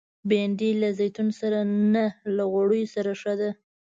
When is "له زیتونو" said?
0.81-1.31